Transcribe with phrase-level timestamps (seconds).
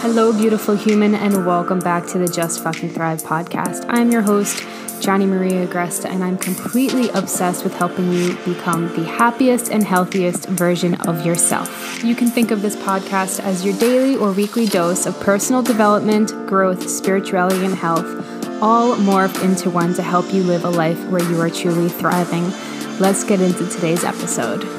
[0.00, 3.84] Hello, beautiful human, and welcome back to the Just Fucking Thrive podcast.
[3.88, 4.64] I'm your host,
[5.00, 10.46] Gianna Maria Agresta, and I'm completely obsessed with helping you become the happiest and healthiest
[10.50, 12.04] version of yourself.
[12.04, 16.30] You can think of this podcast as your daily or weekly dose of personal development,
[16.46, 18.06] growth, spirituality, and health,
[18.62, 22.44] all morphed into one to help you live a life where you are truly thriving.
[23.00, 24.77] Let's get into today's episode.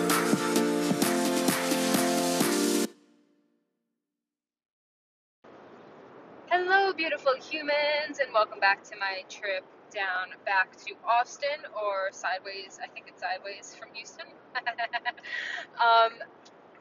[8.80, 12.80] Back to my trip down back to Austin or sideways.
[12.82, 14.28] I think it's sideways from Houston.
[14.56, 16.14] um,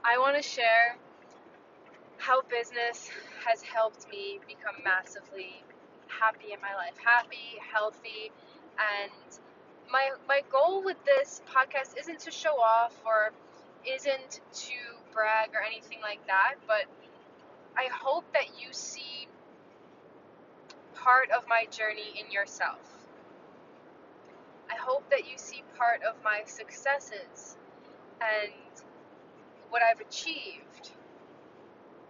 [0.05, 0.97] I want to share
[2.19, 3.11] how business
[3.45, 5.65] has helped me become massively
[6.07, 8.31] happy in my life, happy, healthy,
[8.79, 9.39] and
[9.91, 13.33] my my goal with this podcast isn't to show off or
[13.85, 14.75] isn't to
[15.13, 16.85] brag or anything like that, but
[17.77, 19.18] I hope that you see
[21.05, 22.81] part of my journey in yourself.
[24.71, 27.57] I hope that you see part of my successes
[28.21, 28.53] and
[29.71, 30.93] what I've achieved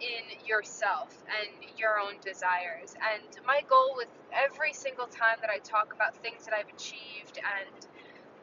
[0.01, 2.95] in yourself and your own desires.
[3.13, 7.39] And my goal with every single time that I talk about things that I've achieved
[7.39, 7.87] and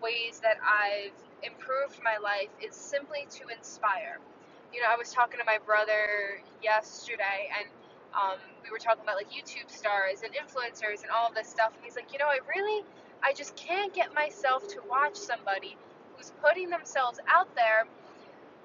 [0.03, 4.19] ways that I've improved my life is simply to inspire.
[4.73, 7.69] You know, I was talking to my brother yesterday and
[8.17, 11.73] um, we were talking about like YouTube stars and influencers and all this stuff.
[11.77, 12.85] And he's like, you know, I really,
[13.23, 15.77] I just can't get myself to watch somebody
[16.17, 17.87] who's putting themselves out there,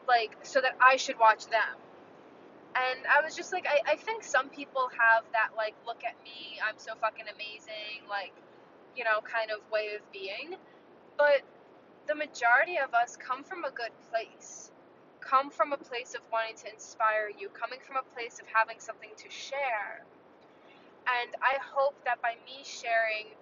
[0.08, 1.76] like, so that I should watch them.
[2.74, 6.16] And I was just like, I, I think some people have that, like, look at
[6.24, 8.32] me, I'm so fucking amazing, like,
[8.96, 10.56] you know, kind of way of being.
[11.18, 11.42] But
[12.08, 14.72] the majority of us come from a good place,
[15.22, 18.78] come from a place of wanting to inspire you, coming from a place of having
[18.80, 20.04] something to share.
[21.08, 23.34] And I hope that by me sharing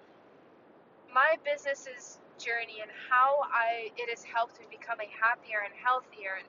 [1.13, 6.39] my business's journey and how I it has helped me become a happier and healthier
[6.39, 6.47] and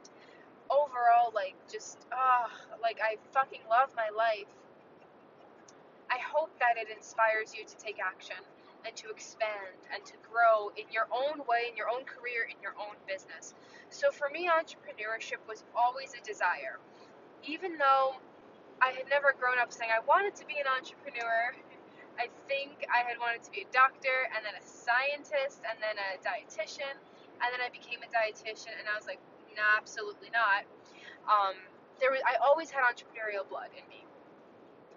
[0.70, 4.50] overall like just ah uh, like I fucking love my life.
[6.10, 8.38] I hope that it inspires you to take action
[8.86, 12.58] and to expand and to grow in your own way, in your own career, in
[12.62, 13.54] your own business.
[13.90, 16.78] So for me, entrepreneurship was always a desire.
[17.44, 18.16] Even though
[18.80, 21.54] I had never grown up saying I wanted to be an entrepreneur,
[22.18, 25.96] I think I had wanted to be a doctor and then a scientist and then
[25.98, 26.94] a dietitian.
[27.42, 29.20] And then I became a dietitian and I was like,
[29.56, 30.64] nah, absolutely not.
[31.26, 31.56] Um,
[32.00, 34.04] there was, I always had entrepreneurial blood in me.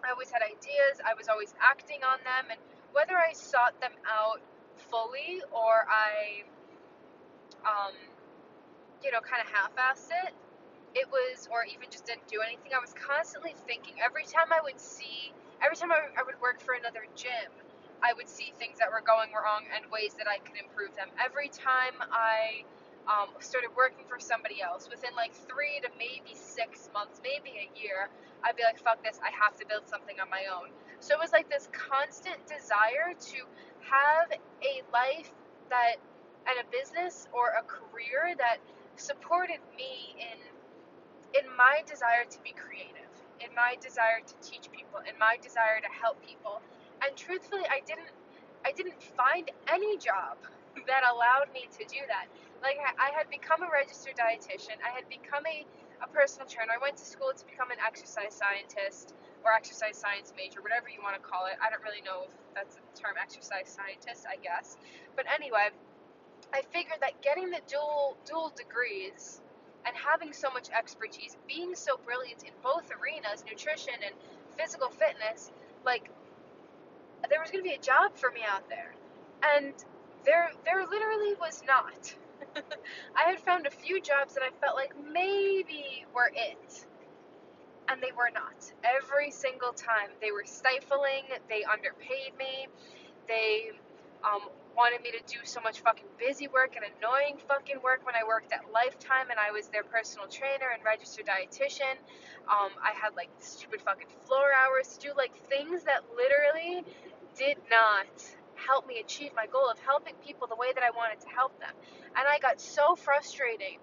[0.03, 0.99] I always had ideas.
[1.05, 2.59] I was always acting on them, and
[2.91, 4.41] whether I sought them out
[4.91, 6.43] fully or I,
[7.63, 7.95] um,
[9.03, 10.33] you know, kind of half-assed it,
[10.95, 12.71] it was, or even just didn't do anything.
[12.73, 13.99] I was constantly thinking.
[14.03, 17.51] Every time I would see, every time I, I would work for another gym,
[18.03, 21.09] I would see things that were going wrong and ways that I could improve them.
[21.19, 22.63] Every time I
[23.07, 24.87] um, started working for somebody else.
[24.89, 28.07] Within like three to maybe six months, maybe a year,
[28.43, 30.71] I'd be like, fuck this, I have to build something on my own.
[30.99, 33.39] So it was like this constant desire to
[33.83, 35.31] have a life
[35.69, 35.99] that,
[36.47, 38.59] and a business or a career that
[38.95, 40.39] supported me in
[41.33, 43.09] in my desire to be creative,
[43.41, 46.61] in my desire to teach people, in my desire to help people.
[47.01, 48.11] And truthfully, I didn't
[48.65, 50.37] I didn't find any job
[50.87, 52.27] that allowed me to do that
[52.63, 54.79] like I had become a registered dietitian.
[54.79, 55.67] I had become a,
[55.99, 56.71] a personal trainer.
[56.71, 59.11] I went to school to become an exercise scientist
[59.43, 61.59] or exercise science major, whatever you want to call it.
[61.59, 64.79] I don't really know if that's the term exercise scientist, I guess.
[65.19, 65.75] But anyway,
[66.53, 69.41] I figured that getting the dual dual degrees
[69.85, 74.13] and having so much expertise, being so brilliant in both arenas, nutrition and
[74.57, 75.51] physical fitness,
[75.83, 76.09] like
[77.29, 78.93] there was going to be a job for me out there.
[79.55, 79.73] And
[80.25, 82.15] there there literally was not.
[83.15, 86.85] I had found a few jobs that I felt like maybe were it.
[87.89, 88.71] And they were not.
[88.83, 90.09] Every single time.
[90.21, 91.23] They were stifling.
[91.49, 92.67] They underpaid me.
[93.27, 93.71] They
[94.23, 98.15] um, wanted me to do so much fucking busy work and annoying fucking work when
[98.15, 101.95] I worked at Lifetime and I was their personal trainer and registered dietitian.
[102.49, 106.83] Um, I had like stupid fucking floor hours to do like things that literally
[107.37, 108.09] did not
[108.55, 111.57] help me achieve my goal of helping people the way that I wanted to help
[111.59, 111.73] them.
[112.15, 113.77] And I got so frustrated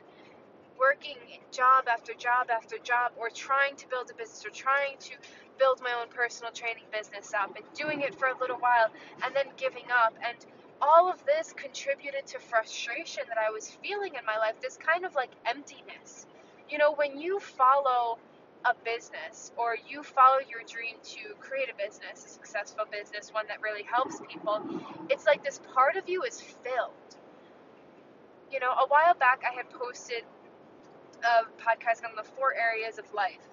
[0.79, 1.17] working
[1.53, 5.13] job after job after job or trying to build a business or trying to
[5.59, 8.89] build my own personal training business up and doing it for a little while
[9.23, 10.39] and then giving up and
[10.82, 15.05] all of this contributed to frustration that I was feeling in my life this kind
[15.05, 16.27] of like emptiness
[16.69, 18.19] you know when you follow
[18.65, 23.47] a business or you follow your dream to create a business, a successful business, one
[23.49, 24.61] that really helps people,
[25.09, 26.93] it's like this part of you is filled.
[28.53, 30.25] You know, a while back I had posted
[31.23, 33.44] a podcast on the four areas of life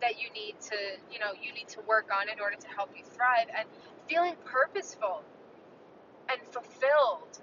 [0.00, 0.76] that you need to,
[1.10, 3.66] you know, you need to work on in order to help you thrive and
[4.08, 5.22] feeling purposeful
[6.30, 7.40] and fulfilled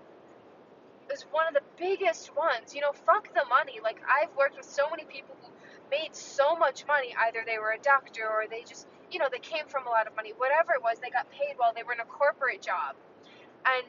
[1.11, 2.73] is one of the biggest ones.
[2.73, 3.79] You know, fuck the money.
[3.83, 5.49] Like I've worked with so many people who
[5.91, 7.15] made so much money.
[7.27, 10.07] Either they were a doctor or they just, you know, they came from a lot
[10.07, 10.33] of money.
[10.37, 12.95] Whatever it was, they got paid while they were in a corporate job.
[13.65, 13.87] And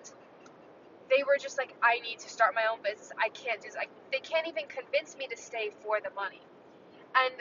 [1.11, 3.13] they were just like, I need to start my own business.
[3.19, 3.77] I can't do this.
[3.77, 6.41] I, they can't even convince me to stay for the money.
[7.15, 7.35] And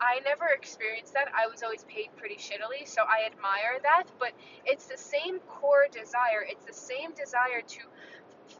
[0.00, 1.28] I never experienced that.
[1.34, 4.04] I was always paid pretty shittily, so I admire that.
[4.18, 4.32] But
[4.64, 6.46] it's the same core desire.
[6.46, 7.80] It's the same desire to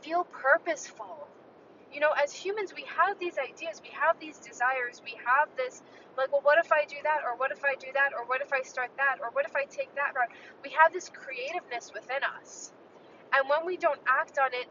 [0.02, 1.28] feel purposeful.
[1.92, 5.82] You know, as humans, we have these ideas, we have these desires, we have this,
[6.18, 8.42] like, well, what if I do that, or what if I do that, or what
[8.42, 10.28] if I start that, or what if I take that route?
[10.62, 12.72] We have this creativeness within us.
[13.32, 14.68] And when we don't act on it,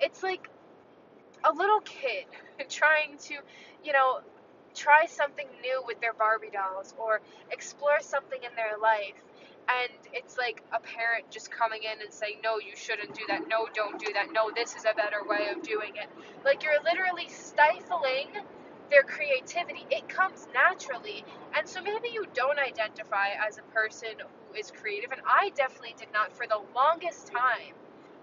[0.00, 0.48] it's like
[1.44, 2.26] a little kid
[2.68, 3.34] trying to,
[3.84, 4.20] you know,
[4.74, 7.20] try something new with their Barbie dolls or
[7.50, 9.18] explore something in their life.
[9.70, 13.48] And it's like a parent just coming in and saying, No, you shouldn't do that.
[13.48, 14.28] No, don't do that.
[14.32, 16.08] No, this is a better way of doing it.
[16.44, 18.28] Like you're literally stifling
[18.90, 19.86] their creativity.
[19.90, 21.24] It comes naturally.
[21.56, 25.12] And so maybe you don't identify as a person who is creative.
[25.12, 27.74] And I definitely did not for the longest time.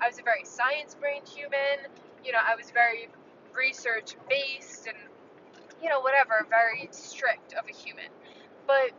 [0.01, 1.87] I was a very science brained human.
[2.25, 3.09] You know, I was very
[3.55, 4.97] research based and
[5.81, 8.09] you know, whatever, very strict of a human.
[8.65, 8.91] But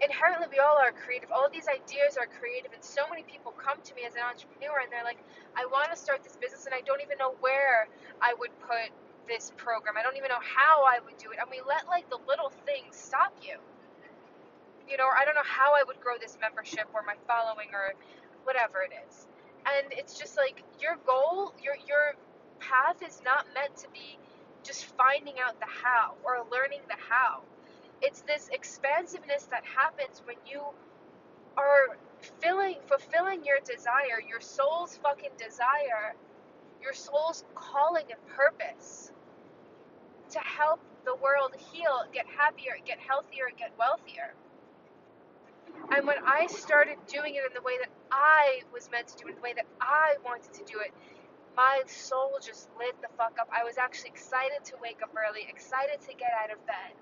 [0.00, 1.30] inherently, we all are creative.
[1.32, 4.80] All these ideas are creative, and so many people come to me as an entrepreneur
[4.82, 5.18] and they're like,
[5.56, 7.88] I want to start this business, and I don't even know where
[8.20, 8.90] I would put
[9.28, 9.96] this program.
[9.96, 11.38] I don't even know how I would do it.
[11.40, 13.56] And we let like the little things stop you.
[14.88, 17.72] You know, or I don't know how I would grow this membership or my following
[17.72, 17.96] or
[18.44, 19.26] whatever it is.
[19.64, 22.20] And it's just like your goal, your your
[22.60, 24.18] path is not meant to be
[24.64, 27.42] just finding out the how or learning the how.
[28.02, 30.60] It's this expansiveness that happens when you
[31.56, 31.96] are
[32.40, 36.14] filling, fulfilling your desire, your soul's fucking desire,
[36.82, 39.12] your soul's calling and purpose
[40.30, 44.34] to help the world heal, get happier, get healthier, get wealthier.
[45.94, 49.26] And when I started doing it in the way that I was meant to do
[49.26, 50.92] it, in the way that I wanted to do it,
[51.56, 53.48] my soul just lit the fuck up.
[53.52, 56.92] I was actually excited to wake up early, excited to get out of bed,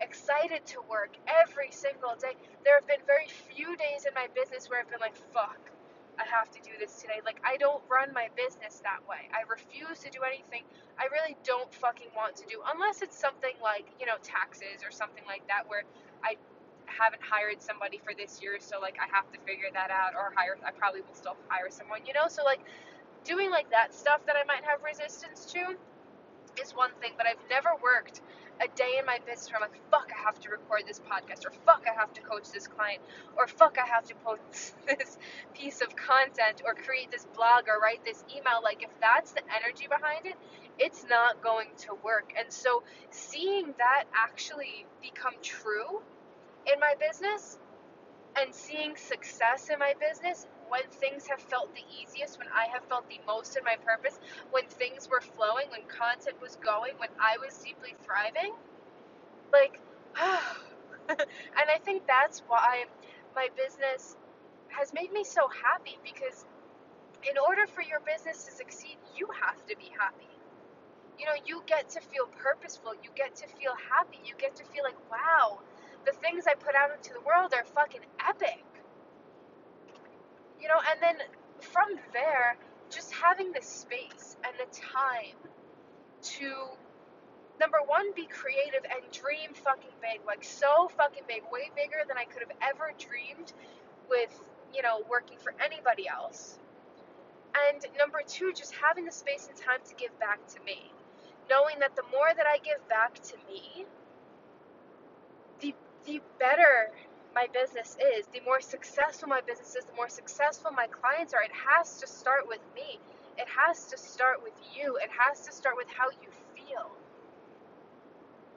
[0.00, 2.36] excited to work every single day.
[2.64, 5.60] There have been very few days in my business where I've been like, fuck,
[6.18, 7.20] I have to do this today.
[7.24, 9.28] Like, I don't run my business that way.
[9.34, 10.64] I refuse to do anything
[10.98, 14.90] I really don't fucking want to do, unless it's something like, you know, taxes or
[14.90, 15.82] something like that where
[16.22, 16.36] I
[16.86, 20.32] haven't hired somebody for this year, so like I have to figure that out, or
[20.36, 20.56] hire.
[20.64, 22.28] I probably will still hire someone, you know.
[22.28, 22.60] So like
[23.24, 25.76] doing like that stuff that I might have resistance to
[26.62, 28.20] is one thing, but I've never worked
[28.60, 31.44] a day in my business where I'm like, fuck, I have to record this podcast,
[31.44, 33.00] or fuck, I have to coach this client,
[33.36, 35.18] or fuck, I have to post this
[35.54, 38.60] piece of content, or create this blog, or write this email.
[38.62, 40.36] Like, if that's the energy behind it,
[40.78, 42.32] it's not going to work.
[42.38, 46.00] And so, seeing that actually become true
[46.66, 47.58] in my business
[48.40, 52.82] and seeing success in my business when things have felt the easiest, when I have
[52.90, 54.18] felt the most in my purpose,
[54.50, 58.52] when things were flowing, when content was going, when I was deeply thriving.
[59.52, 59.78] Like,
[60.18, 62.86] and I think that's why
[63.36, 64.16] my business
[64.66, 66.44] has made me so happy because
[67.22, 70.26] in order for your business to succeed, you have to be happy.
[71.20, 74.64] You know, you get to feel purposeful, you get to feel happy, you get to
[74.64, 75.60] feel like, wow,
[76.04, 78.73] the things I put out into the world are fucking epic
[80.64, 81.26] you know, and then
[81.60, 82.56] from there,
[82.88, 85.36] just having the space and the time
[86.40, 86.48] to
[87.60, 92.16] number one, be creative and dream fucking big, like so fucking big, way bigger than
[92.16, 93.52] I could have ever dreamed
[94.08, 94.32] with,
[94.74, 96.58] you know, working for anybody else.
[97.68, 100.90] And number two, just having the space and time to give back to me.
[101.50, 103.84] Knowing that the more that I give back to me,
[105.60, 105.74] the
[106.06, 106.90] the better
[107.34, 111.42] my business is, the more successful my business is, the more successful my clients are.
[111.42, 113.00] It has to start with me.
[113.36, 114.96] It has to start with you.
[115.02, 116.90] It has to start with how you feel.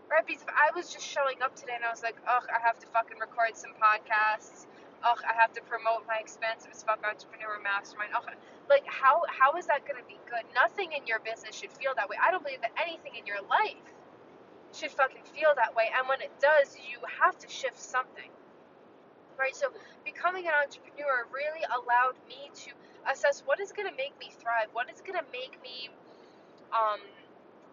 [0.10, 0.26] Right?
[0.26, 2.80] Because if I was just showing up today and I was like, ugh, I have
[2.80, 4.68] to fucking record some podcasts.
[5.04, 8.12] Ugh, I have to promote my expensive as fuck entrepreneur mastermind.
[8.16, 8.30] Ugh,
[8.70, 10.42] like how how is that gonna be good?
[10.56, 12.18] Nothing in your business should feel that way.
[12.18, 13.84] I don't believe that anything in your life
[14.74, 15.90] should fucking feel that way.
[15.96, 18.32] And when it does, you have to shift something.
[19.38, 19.56] Right?
[19.56, 19.68] So
[20.04, 22.72] becoming an entrepreneur really allowed me to
[23.12, 25.90] assess what is going to make me thrive, what is going to make me
[26.74, 27.00] um,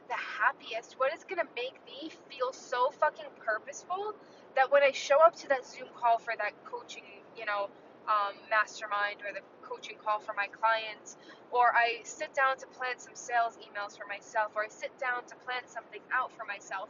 [0.08, 4.14] the happiest, what is going to make me feel so fucking purposeful
[4.56, 7.02] that when I show up to that Zoom call for that coaching,
[7.36, 7.68] you know,
[8.06, 11.16] um, mastermind or the coaching call for my clients,
[11.50, 15.24] or I sit down to plan some sales emails for myself, or I sit down
[15.28, 16.88] to plan something out for myself,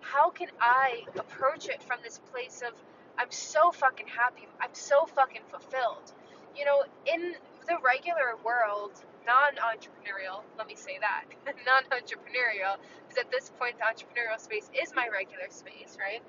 [0.00, 2.74] how can I approach it from this place of
[3.18, 6.12] I'm so fucking happy, I'm so fucking fulfilled?
[6.56, 7.34] You know, in
[7.66, 8.92] the regular world,
[9.26, 11.24] non entrepreneurial, let me say that,
[11.66, 12.76] non entrepreneurial,
[13.08, 16.22] because at this point, the entrepreneurial space is my regular space, right?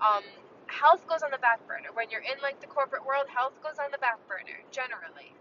[0.00, 0.22] Um,
[0.66, 1.90] health goes on the back burner.
[1.94, 5.34] When you're in like the corporate world, health goes on the back burner generally.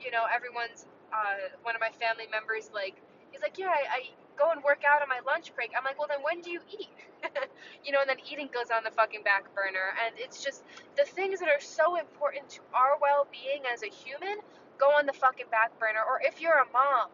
[0.00, 2.94] You know, everyone's uh, one of my family members like
[3.32, 4.00] he's like, yeah, I, I
[4.36, 5.72] go and work out on my lunch break.
[5.76, 6.88] I'm like, well, then when do you eat?
[7.84, 9.96] you know, and then eating goes on the fucking back burner.
[10.04, 10.62] And it's just
[10.96, 14.38] the things that are so important to our well being as a human
[14.78, 16.00] go on the fucking back burner.
[16.06, 17.08] Or if you're a mom,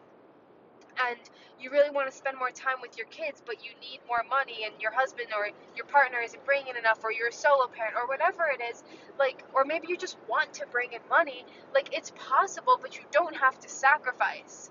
[1.09, 1.17] and
[1.59, 4.65] you really want to spend more time with your kids, but you need more money,
[4.65, 8.07] and your husband or your partner isn't bringing enough, or you're a solo parent, or
[8.07, 8.83] whatever it is,
[9.17, 13.03] like, or maybe you just want to bring in money, like, it's possible, but you
[13.11, 14.69] don't have to sacrifice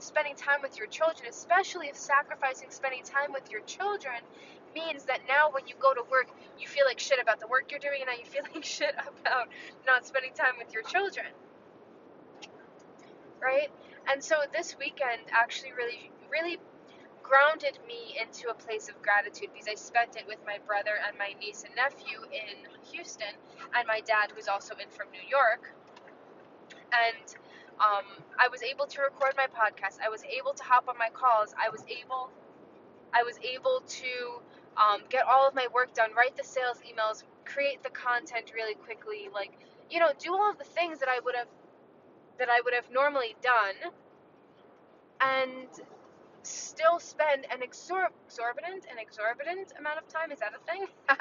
[0.00, 4.20] spending time with your children, especially if sacrificing spending time with your children
[4.74, 6.28] means that now when you go to work,
[6.58, 8.94] you feel like shit about the work you're doing, and now you feel like shit
[8.94, 9.48] about
[9.86, 11.26] not spending time with your children.
[13.42, 13.70] Right?
[14.10, 16.58] And so this weekend actually really, really
[17.22, 21.16] grounded me into a place of gratitude because I spent it with my brother and
[21.16, 23.34] my niece and nephew in Houston,
[23.74, 25.74] and my dad, who's also in from New York.
[26.90, 27.36] And
[27.80, 28.04] um,
[28.38, 29.98] I was able to record my podcast.
[30.04, 31.54] I was able to hop on my calls.
[31.58, 32.30] I was able,
[33.14, 34.12] I was able to
[34.76, 38.74] um, get all of my work done, write the sales emails, create the content really
[38.74, 39.52] quickly, like
[39.90, 41.48] you know, do all of the things that I would have
[42.38, 43.92] that I would have normally done
[45.20, 45.68] and
[46.42, 50.86] still spend an exor- exorbitant an exorbitant amount of time is that a thing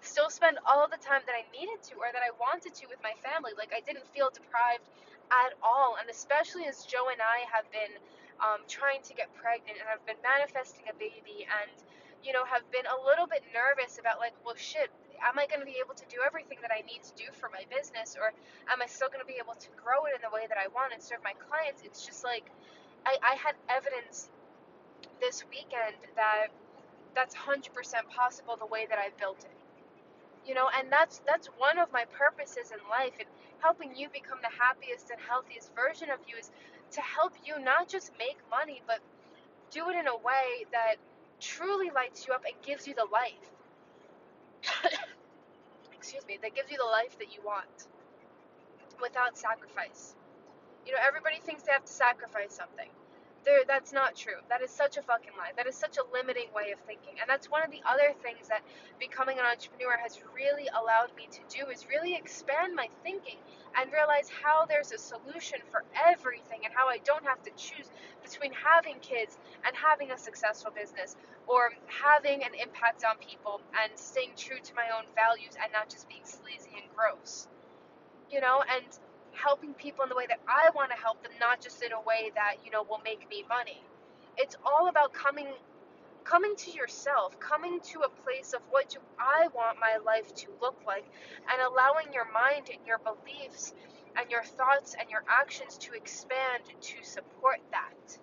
[0.00, 2.98] still spend all the time that i needed to or that i wanted to with
[3.02, 4.86] my family like i didn't feel deprived
[5.30, 7.94] at all and especially as joe and i have been
[8.40, 11.70] um, trying to get pregnant and have been manifesting a baby and
[12.24, 14.90] you know have been a little bit nervous about like well shit
[15.22, 17.48] am I going to be able to do everything that I need to do for
[17.52, 18.32] my business, or
[18.72, 20.68] am I still going to be able to grow it in the way that I
[20.72, 21.82] want and serve my clients?
[21.84, 22.48] It's just like
[23.04, 24.28] I, I had evidence
[25.20, 26.48] this weekend that
[27.14, 27.68] that's 100%
[28.08, 29.56] possible the way that I built it.
[30.46, 33.28] You know, and that's that's one of my purposes in life and
[33.62, 36.50] helping you become the happiest and healthiest version of you is
[36.92, 39.00] to help you not just make money, but
[39.70, 40.96] do it in a way that
[41.40, 43.50] truly lights you up and gives you the life
[45.92, 47.88] excuse me, that gives you the life that you want
[49.00, 50.14] without sacrifice.
[50.86, 52.88] You know, everybody thinks they have to sacrifice something.
[53.44, 54.36] There, that's not true.
[54.50, 55.52] That is such a fucking lie.
[55.56, 57.16] That is such a limiting way of thinking.
[57.20, 58.62] And that's one of the other things that
[58.98, 63.38] becoming an entrepreneur has really allowed me to do is really expand my thinking
[63.80, 67.88] and realize how there's a solution for everything and how I don't have to choose
[68.22, 71.16] between having kids and having a successful business
[71.46, 75.88] or having an impact on people and staying true to my own values and not
[75.88, 77.48] just being sleazy and gross.
[78.30, 78.84] You know, and
[79.32, 82.00] helping people in the way that I want to help them, not just in a
[82.00, 83.82] way that, you know, will make me money.
[84.36, 85.48] It's all about coming
[86.24, 90.46] coming to yourself, coming to a place of what do I want my life to
[90.60, 91.04] look like
[91.50, 93.74] and allowing your mind and your beliefs
[94.16, 98.18] and your thoughts and your actions to expand to support that.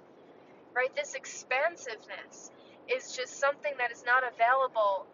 [0.75, 0.95] Right?
[0.95, 2.51] This expansiveness
[2.87, 5.07] is just something that is not available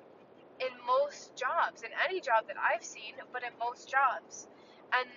[0.60, 4.48] in most jobs, in any job that I've seen, but in most jobs.
[4.94, 5.08] And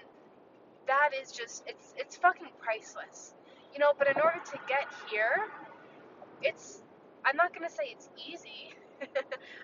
[0.87, 3.35] that is just it's it's fucking priceless.
[3.75, 5.49] You know, but in order to get here,
[6.43, 6.83] it's
[7.25, 8.75] I'm not gonna say it's easy.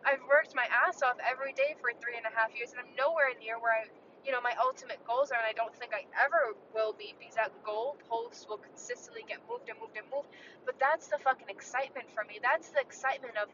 [0.07, 2.93] I've worked my ass off every day for three and a half years, and I'm
[2.99, 3.89] nowhere near where I,
[4.27, 7.37] you know, my ultimate goals are, and I don't think I ever will be because
[7.41, 10.29] that goal post will consistently get moved and moved and moved.
[10.67, 12.41] But that's the fucking excitement for me.
[12.43, 13.49] That's the excitement of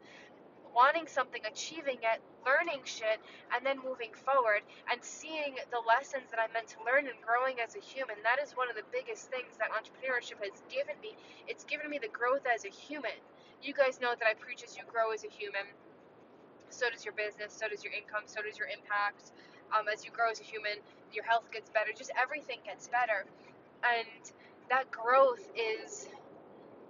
[0.75, 3.21] wanting something, achieving it, learning shit,
[3.55, 7.61] and then moving forward and seeing the lessons that I'm meant to learn and growing
[7.61, 8.17] as a human.
[8.25, 11.17] That is one of the biggest things that entrepreneurship has given me.
[11.47, 13.17] It's given me the growth as a human.
[13.63, 15.67] You guys know that I preach as you grow as a human.
[16.71, 19.33] So does your business, so does your income, so does your impact.
[19.73, 20.79] Um, as you grow as a human,
[21.13, 23.25] your health gets better, just everything gets better.
[23.85, 24.09] And
[24.71, 26.09] that growth is,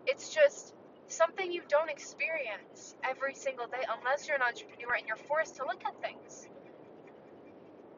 [0.07, 0.75] it's just
[1.09, 5.65] something you don't experience every single day unless you're an entrepreneur and you're forced to
[5.65, 6.49] look at things.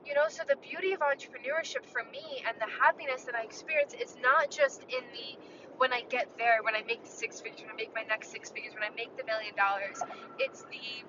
[0.06, 3.94] You know, so the beauty of entrepreneurship for me and the happiness that I experience
[3.94, 5.38] is not just in the
[5.78, 8.30] when I get there, when I make the six figures, when I make my next
[8.30, 10.00] six figures, when I make the million dollars.
[10.38, 11.04] It's the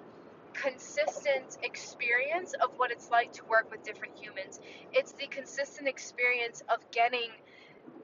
[0.53, 4.60] consistent experience of what it's like to work with different humans.
[4.93, 7.29] It's the consistent experience of getting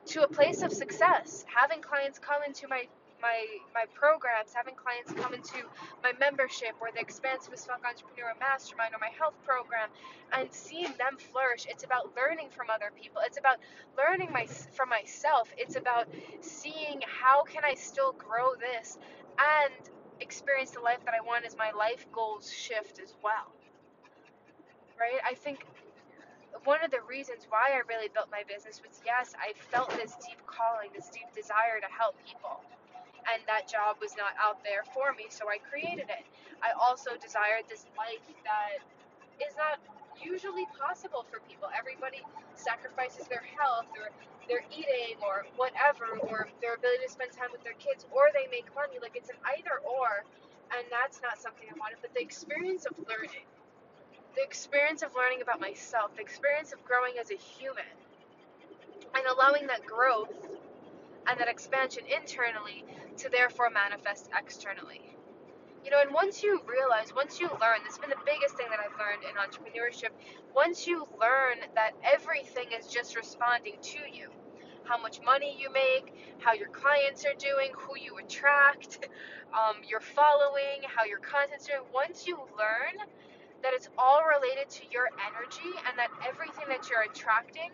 [0.08, 2.88] to a place of success, having clients come into my
[3.22, 5.66] my my programs, having clients come into
[6.04, 9.90] my membership or the expansive as fuck entrepreneur mastermind or my health program
[10.34, 11.66] and seeing them flourish.
[11.70, 13.22] It's about learning from other people.
[13.26, 13.58] It's about
[13.98, 15.50] learning my from myself.
[15.58, 16.08] It's about
[16.42, 18.98] seeing how can I still grow this
[19.38, 19.74] and
[20.20, 23.52] experience the life that I want as my life goals shift as well.
[25.00, 25.22] Right?
[25.26, 25.66] I think
[26.64, 30.16] one of the reasons why I really built my business was yes, I felt this
[30.26, 32.62] deep calling, this deep desire to help people
[33.34, 36.26] and that job was not out there for me, so I created it.
[36.64, 38.80] I also desired this life that
[39.44, 39.80] is not
[40.18, 41.70] usually possible for people.
[41.76, 42.24] Everybody
[42.56, 44.10] sacrifices their health or
[44.50, 48.48] their eating or whatever, or their ability to spend time with their kids, or they
[48.50, 48.98] make money.
[49.02, 50.24] Like it's an either or,
[50.74, 52.00] and that's not something I wanted.
[52.02, 53.46] But the experience of learning,
[54.36, 57.92] the experience of learning about myself, the experience of growing as a human,
[59.16, 60.34] and allowing that growth
[61.30, 62.86] and that expansion internally
[63.18, 65.18] to therefore manifest externally.
[65.84, 68.68] You know, and once you realize, once you learn, this has been the biggest thing
[68.70, 70.10] that I've learned in entrepreneurship.
[70.54, 74.30] Once you learn that everything is just responding to you,
[74.84, 79.08] how much money you make, how your clients are doing, who you attract,
[79.54, 81.82] um, your following, how your content's doing.
[81.94, 83.08] Once you learn
[83.64, 87.72] that it's all related to your energy and that everything that you're attracting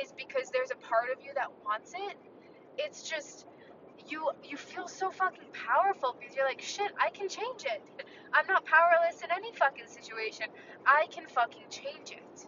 [0.00, 2.16] is because there's a part of you that wants it,
[2.78, 3.46] it's just
[4.08, 7.82] you you feel so fucking powerful because you're like shit i can change it
[8.32, 10.46] i'm not powerless in any fucking situation
[10.86, 12.46] i can fucking change it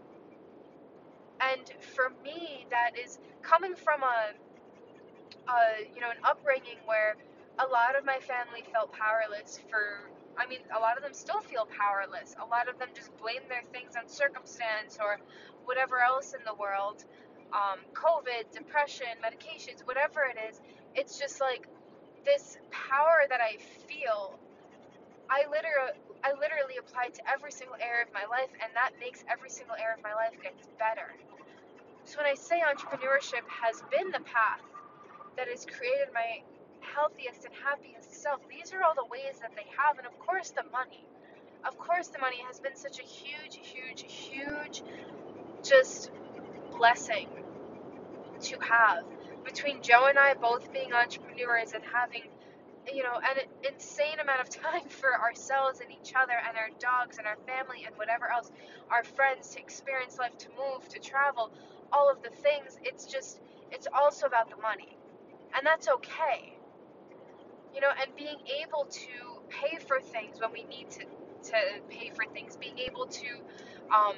[1.41, 4.33] and for me that is coming from a,
[5.51, 7.17] a you know an upbringing where
[7.59, 11.41] a lot of my family felt powerless for I mean, a lot of them still
[11.41, 12.35] feel powerless.
[12.41, 15.19] A lot of them just blame their things on circumstance or
[15.65, 17.05] whatever else in the world.
[17.53, 20.61] Um, COVID, depression, medications, whatever it is,
[20.94, 21.68] it's just like
[22.24, 24.38] this power that I feel.
[25.31, 29.24] I literally, I literally apply to every single area of my life, and that makes
[29.31, 31.12] every single area of my life get better.
[32.05, 34.62] So when I say entrepreneurship has been the path
[35.37, 36.42] that has created my
[36.81, 40.50] healthiest and happiest self, these are all the ways that they have, and of course
[40.50, 41.07] the money.
[41.64, 44.83] Of course, the money has been such a huge, huge, huge,
[45.62, 46.11] just
[46.76, 47.28] blessing
[48.42, 49.05] to have
[49.44, 52.22] between Joe and I both being entrepreneurs and having
[52.92, 57.18] you know an insane amount of time for ourselves and each other and our dogs
[57.18, 58.50] and our family and whatever else
[58.90, 61.52] our friends to experience life to move to travel
[61.92, 63.40] all of the things it's just
[63.72, 64.96] it's also about the money.
[65.57, 66.55] And that's okay.
[67.74, 71.05] You know and being able to pay for things when we need to
[71.50, 71.57] to
[71.90, 73.28] pay for things being able to
[73.94, 74.16] um,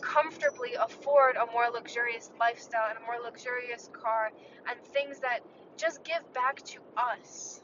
[0.00, 4.30] comfortably afford a more luxurious lifestyle and a more luxurious car
[4.68, 5.40] and things that
[5.76, 7.60] just give back to us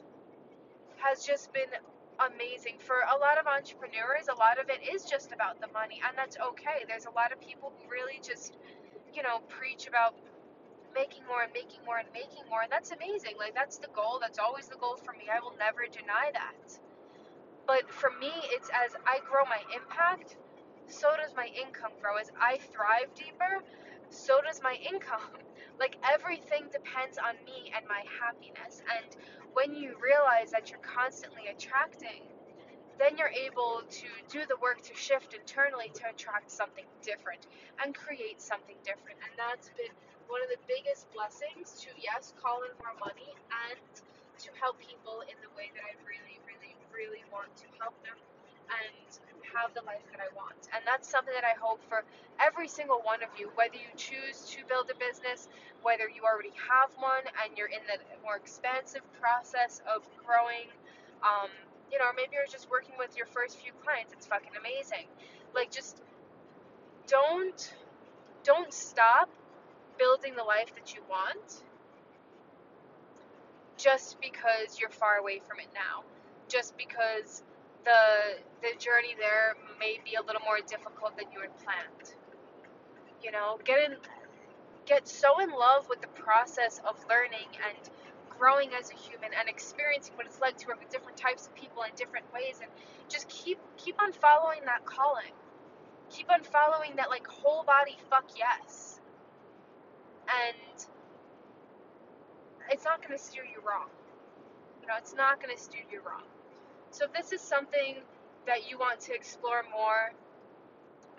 [0.97, 1.69] has just been
[2.19, 2.75] amazing.
[2.79, 6.17] For a lot of entrepreneurs, a lot of it is just about the money, and
[6.17, 6.85] that's okay.
[6.87, 8.57] There's a lot of people who really just,
[9.13, 10.15] you know, preach about
[10.95, 13.37] making more and making more and making more, and that's amazing.
[13.37, 14.17] Like, that's the goal.
[14.21, 15.29] That's always the goal for me.
[15.29, 16.79] I will never deny that.
[17.67, 20.37] But for me, it's as I grow my impact,
[20.87, 22.17] so does my income grow.
[22.17, 23.63] As I thrive deeper,
[24.09, 25.21] so does my income.
[25.79, 28.81] Like everything depends on me and my happiness.
[28.97, 29.05] And
[29.53, 32.25] when you realize that you're constantly attracting,
[32.99, 37.45] then you're able to do the work to shift internally to attract something different
[37.81, 39.17] and create something different.
[39.21, 39.93] And that's been
[40.27, 43.29] one of the biggest blessings to, yes, call in more money
[43.69, 43.81] and
[44.41, 48.17] to help people in the way that I really, really, really want to help them
[48.69, 49.19] and
[49.55, 50.69] have the life that I want.
[50.75, 52.03] And that's something that I hope for
[52.39, 55.47] every single one of you, whether you choose to build a business,
[55.81, 60.69] whether you already have one and you're in the more expansive process of growing,
[61.23, 61.49] um,
[61.91, 64.13] you know, or maybe you're just working with your first few clients.
[64.13, 65.07] It's fucking amazing.
[65.55, 66.01] Like just
[67.07, 67.73] don't
[68.43, 69.29] don't stop
[69.97, 71.63] building the life that you want
[73.77, 76.03] just because you're far away from it now.
[76.47, 77.43] Just because
[77.85, 82.13] the the journey there may be a little more difficult than you had planned.
[83.23, 83.97] You know, get in
[84.85, 87.89] get so in love with the process of learning and
[88.29, 91.55] growing as a human and experiencing what it's like to work with different types of
[91.55, 92.69] people in different ways and
[93.09, 95.33] just keep keep on following that calling.
[96.09, 98.99] Keep on following that like whole body fuck yes.
[100.27, 100.85] And
[102.69, 103.89] it's not to steer you wrong.
[104.81, 106.23] You know it's not to steer you wrong
[106.91, 107.97] so if this is something
[108.45, 110.13] that you want to explore more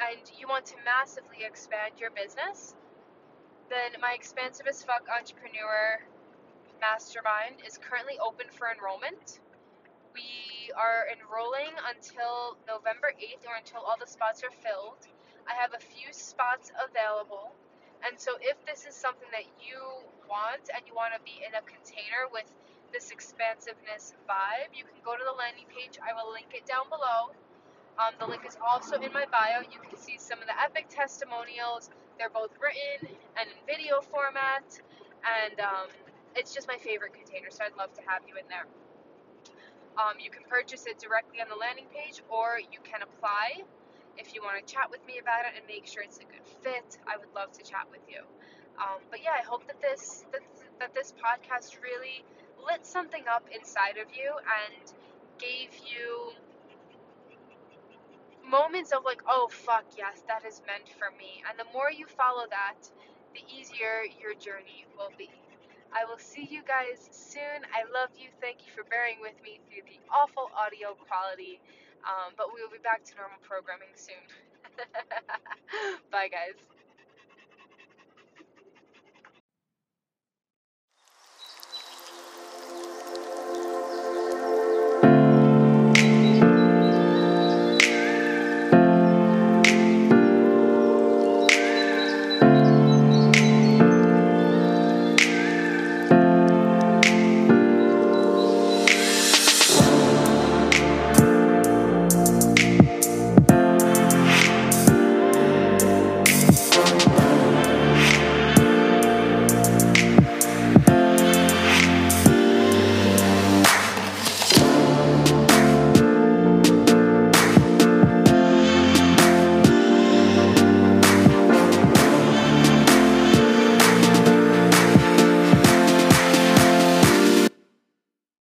[0.01, 2.75] and you want to massively expand your business
[3.69, 6.01] then my expansive as fuck entrepreneur
[6.81, 9.41] mastermind is currently open for enrollment.
[10.15, 15.07] We are enrolling until November 8th or until all the spots are filled.
[15.47, 17.55] I have a few spots available.
[18.07, 19.79] And so, if this is something that you
[20.31, 22.47] want and you want to be in a container with
[22.93, 25.99] this expansiveness vibe, you can go to the landing page.
[26.01, 27.33] I will link it down below.
[27.99, 29.67] Um, the link is also in my bio.
[29.67, 31.91] You can see some of the epic testimonials.
[32.19, 34.65] They're both written and in video format.
[35.27, 35.91] And um,
[36.39, 38.67] it's just my favorite container, so I'd love to have you in there.
[39.99, 43.67] Um, you can purchase it directly on the landing page, or you can apply
[44.15, 46.47] if you want to chat with me about it and make sure it's a good
[46.63, 46.99] fit.
[47.07, 48.23] I would love to chat with you.
[48.79, 50.47] Um, but yeah, I hope that this that,
[50.79, 52.23] that this podcast really
[52.69, 54.93] lit something up inside of you and
[55.39, 56.33] gave you
[58.45, 61.43] moments of like, oh fuck yes, that is meant for me.
[61.49, 62.81] And the more you follow that,
[63.35, 65.31] the easier your journey will be.
[65.93, 67.65] I will see you guys soon.
[67.73, 68.29] I love you.
[68.41, 71.61] Thank you for bearing with me through the awful audio quality.
[72.05, 74.21] Um, but we will be back to normal programming soon.
[76.13, 76.78] Bye, guys.